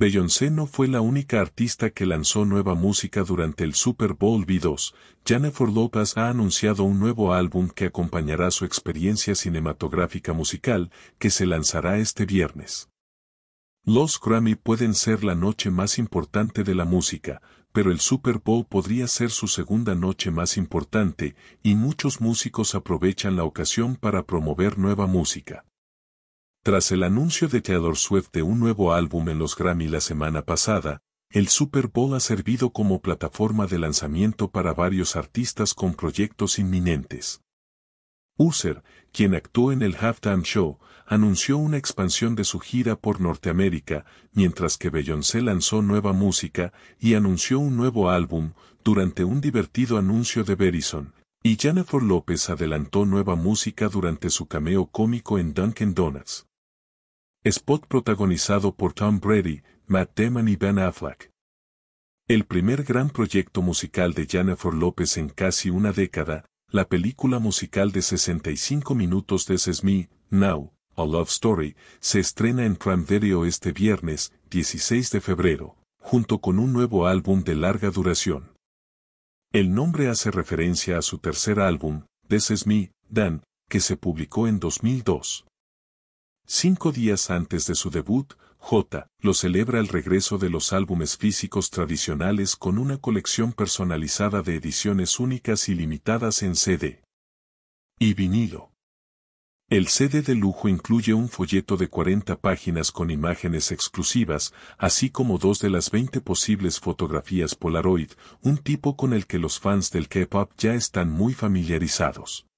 Beyoncé 0.00 0.50
no 0.50 0.64
fue 0.64 0.88
la 0.88 1.02
única 1.02 1.42
artista 1.42 1.90
que 1.90 2.06
lanzó 2.06 2.46
nueva 2.46 2.74
música 2.74 3.22
durante 3.22 3.64
el 3.64 3.74
Super 3.74 4.14
Bowl 4.14 4.46
V2. 4.46 4.94
Jennifer 5.26 5.68
Lopez 5.68 6.16
ha 6.16 6.30
anunciado 6.30 6.84
un 6.84 6.98
nuevo 6.98 7.34
álbum 7.34 7.68
que 7.68 7.84
acompañará 7.84 8.50
su 8.50 8.64
experiencia 8.64 9.34
cinematográfica 9.34 10.32
musical, 10.32 10.90
que 11.18 11.28
se 11.28 11.44
lanzará 11.44 11.98
este 11.98 12.24
viernes. 12.24 12.88
Los 13.84 14.18
Grammy 14.18 14.54
pueden 14.54 14.94
ser 14.94 15.22
la 15.22 15.34
noche 15.34 15.70
más 15.70 15.98
importante 15.98 16.64
de 16.64 16.74
la 16.74 16.86
música, 16.86 17.42
pero 17.70 17.92
el 17.92 18.00
Super 18.00 18.38
Bowl 18.42 18.64
podría 18.64 19.06
ser 19.06 19.30
su 19.30 19.48
segunda 19.48 19.94
noche 19.94 20.30
más 20.30 20.56
importante, 20.56 21.36
y 21.62 21.74
muchos 21.74 22.22
músicos 22.22 22.74
aprovechan 22.74 23.36
la 23.36 23.44
ocasión 23.44 23.96
para 23.96 24.22
promover 24.22 24.78
nueva 24.78 25.06
música. 25.06 25.66
Tras 26.70 26.92
el 26.92 27.02
anuncio 27.02 27.48
de 27.48 27.62
Taylor 27.62 27.96
Swift 27.96 28.28
de 28.32 28.42
un 28.42 28.60
nuevo 28.60 28.92
álbum 28.92 29.28
en 29.28 29.40
los 29.40 29.56
Grammy 29.56 29.88
la 29.88 30.00
semana 30.00 30.42
pasada, 30.42 31.02
el 31.28 31.48
Super 31.48 31.88
Bowl 31.88 32.14
ha 32.14 32.20
servido 32.20 32.70
como 32.70 33.02
plataforma 33.02 33.66
de 33.66 33.80
lanzamiento 33.80 34.52
para 34.52 34.72
varios 34.72 35.16
artistas 35.16 35.74
con 35.74 35.94
proyectos 35.94 36.60
inminentes. 36.60 37.42
User, 38.36 38.84
quien 39.10 39.34
actuó 39.34 39.72
en 39.72 39.82
el 39.82 39.96
Halftime 39.96 40.44
Show, 40.44 40.78
anunció 41.06 41.58
una 41.58 41.76
expansión 41.76 42.36
de 42.36 42.44
su 42.44 42.60
gira 42.60 42.94
por 42.94 43.20
Norteamérica, 43.20 44.04
mientras 44.32 44.78
que 44.78 44.90
Beyoncé 44.90 45.42
lanzó 45.42 45.82
nueva 45.82 46.12
música 46.12 46.72
y 47.00 47.14
anunció 47.14 47.58
un 47.58 47.76
nuevo 47.76 48.10
álbum 48.10 48.52
durante 48.84 49.24
un 49.24 49.40
divertido 49.40 49.98
anuncio 49.98 50.44
de 50.44 50.54
Verizon, 50.54 51.14
y 51.42 51.56
Jennifer 51.56 52.00
López 52.00 52.48
adelantó 52.48 53.06
nueva 53.06 53.34
música 53.34 53.88
durante 53.88 54.30
su 54.30 54.46
cameo 54.46 54.86
cómico 54.86 55.36
en 55.36 55.52
Dunkin' 55.52 55.94
Donuts. 55.94 56.46
Spot 57.42 57.86
protagonizado 57.86 58.74
por 58.74 58.92
Tom 58.92 59.18
Brady, 59.18 59.62
Matt 59.86 60.10
Damon 60.14 60.46
y 60.46 60.56
Ben 60.56 60.78
Affleck. 60.78 61.30
El 62.28 62.44
primer 62.44 62.84
gran 62.84 63.08
proyecto 63.08 63.62
musical 63.62 64.12
de 64.12 64.26
Jennifer 64.26 64.74
Lopez 64.74 65.16
en 65.16 65.30
casi 65.30 65.70
una 65.70 65.92
década, 65.92 66.44
la 66.68 66.86
película 66.86 67.38
musical 67.38 67.92
de 67.92 68.02
65 68.02 68.94
minutos 68.94 69.46
de 69.46 69.56
Me, 69.82 70.10
Now, 70.28 70.74
A 70.96 71.06
Love 71.06 71.30
Story, 71.30 71.76
se 71.98 72.20
estrena 72.20 72.66
en 72.66 72.76
Prime 72.76 73.06
Video 73.08 73.46
este 73.46 73.72
viernes, 73.72 74.34
16 74.50 75.10
de 75.10 75.22
febrero, 75.22 75.78
junto 75.98 76.42
con 76.42 76.58
un 76.58 76.74
nuevo 76.74 77.06
álbum 77.06 77.42
de 77.42 77.54
larga 77.54 77.88
duración. 77.88 78.52
El 79.50 79.72
nombre 79.72 80.08
hace 80.08 80.30
referencia 80.30 80.98
a 80.98 81.02
su 81.02 81.16
tercer 81.16 81.58
álbum, 81.58 82.02
This 82.28 82.50
Is 82.50 82.66
Me, 82.66 82.92
Dan, 83.08 83.44
que 83.70 83.80
se 83.80 83.96
publicó 83.96 84.46
en 84.46 84.60
2002. 84.60 85.46
Cinco 86.52 86.90
días 86.90 87.30
antes 87.30 87.68
de 87.68 87.76
su 87.76 87.90
debut, 87.90 88.32
J. 88.58 89.06
lo 89.20 89.34
celebra 89.34 89.78
el 89.78 89.86
regreso 89.86 90.36
de 90.36 90.50
los 90.50 90.72
álbumes 90.72 91.16
físicos 91.16 91.70
tradicionales 91.70 92.56
con 92.56 92.76
una 92.76 92.98
colección 92.98 93.52
personalizada 93.52 94.42
de 94.42 94.56
ediciones 94.56 95.20
únicas 95.20 95.68
y 95.68 95.76
limitadas 95.76 96.42
en 96.42 96.56
CD 96.56 97.04
y 98.00 98.14
vinilo. 98.14 98.72
El 99.68 99.86
CD 99.86 100.22
de 100.22 100.34
lujo 100.34 100.68
incluye 100.68 101.14
un 101.14 101.28
folleto 101.28 101.76
de 101.76 101.86
40 101.86 102.40
páginas 102.40 102.90
con 102.90 103.12
imágenes 103.12 103.70
exclusivas, 103.70 104.52
así 104.76 105.08
como 105.08 105.38
dos 105.38 105.60
de 105.60 105.70
las 105.70 105.92
20 105.92 106.20
posibles 106.20 106.80
fotografías 106.80 107.54
Polaroid, 107.54 108.10
un 108.42 108.58
tipo 108.58 108.96
con 108.96 109.12
el 109.12 109.28
que 109.28 109.38
los 109.38 109.60
fans 109.60 109.92
del 109.92 110.08
K-pop 110.08 110.50
ya 110.58 110.74
están 110.74 111.10
muy 111.10 111.32
familiarizados. 111.32 112.49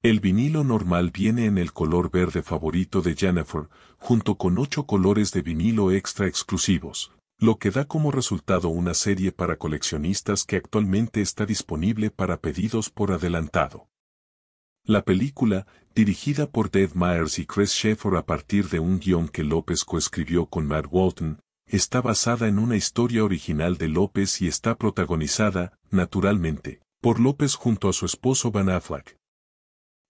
El 0.00 0.20
vinilo 0.20 0.62
normal 0.62 1.10
viene 1.10 1.46
en 1.46 1.58
el 1.58 1.72
color 1.72 2.12
verde 2.12 2.44
favorito 2.44 3.02
de 3.02 3.16
Jennifer, 3.16 3.68
junto 3.98 4.36
con 4.36 4.56
ocho 4.56 4.86
colores 4.86 5.32
de 5.32 5.42
vinilo 5.42 5.90
extra 5.90 6.28
exclusivos, 6.28 7.10
lo 7.40 7.58
que 7.58 7.72
da 7.72 7.84
como 7.84 8.12
resultado 8.12 8.68
una 8.68 8.94
serie 8.94 9.32
para 9.32 9.56
coleccionistas 9.56 10.44
que 10.44 10.54
actualmente 10.54 11.20
está 11.20 11.46
disponible 11.46 12.12
para 12.12 12.40
pedidos 12.40 12.90
por 12.90 13.10
adelantado. 13.10 13.88
La 14.84 15.02
película, 15.02 15.66
dirigida 15.96 16.48
por 16.48 16.70
Dave 16.70 16.92
Myers 16.94 17.40
y 17.40 17.46
Chris 17.46 17.72
Sheffer 17.72 18.14
a 18.14 18.24
partir 18.24 18.68
de 18.68 18.78
un 18.78 19.00
guion 19.00 19.28
que 19.28 19.42
López 19.42 19.84
coescribió 19.84 20.46
con 20.46 20.64
Matt 20.64 20.86
Walton, 20.88 21.40
está 21.66 22.00
basada 22.00 22.46
en 22.46 22.60
una 22.60 22.76
historia 22.76 23.24
original 23.24 23.76
de 23.78 23.88
López 23.88 24.42
y 24.42 24.46
está 24.46 24.76
protagonizada, 24.76 25.76
naturalmente, 25.90 26.82
por 27.00 27.18
López 27.18 27.56
junto 27.56 27.88
a 27.88 27.92
su 27.92 28.06
esposo 28.06 28.52
Van 28.52 28.70
Affleck. 28.70 29.17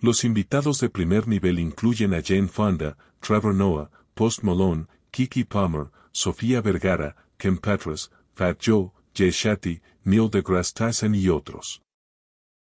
Los 0.00 0.24
invitados 0.24 0.80
de 0.80 0.90
primer 0.90 1.28
nivel 1.28 1.58
incluyen 1.58 2.14
a 2.14 2.22
Jane 2.22 2.48
Fonda, 2.48 2.96
Trevor 3.20 3.54
Noah, 3.54 3.90
Post 4.14 4.42
Malone, 4.42 4.86
Kiki 5.10 5.44
Palmer, 5.44 5.90
Sofía 6.12 6.60
Vergara, 6.60 7.16
Ken 7.38 7.58
Petras, 7.58 8.10
Fat 8.34 8.58
Joe, 8.60 8.92
Jay 9.14 9.30
Shetty, 9.30 9.80
Neil 10.04 10.28
deGrasse 10.28 10.74
Tyson 10.74 11.14
y 11.14 11.28
otros. 11.28 11.83